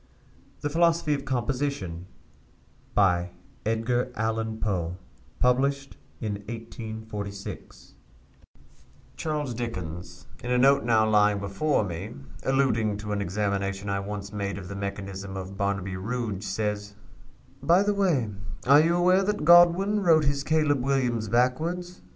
[0.63, 2.07] Poe: Philosophy of Composition
[2.95, 3.29] THE
[3.65, 4.61] PHILOSOPHY OF
[5.39, 7.93] COMPOSITION (1846)
[9.15, 14.33] CHARLES DICKENS, in a note now lying before me, alluding to an examination I once
[14.33, 16.95] made of the mechanism of "Barnaby Rudge," says
[17.61, 18.31] "By the way,
[18.65, 22.01] are you aware that Godwin wrote his 'Caleb Williams' backwards?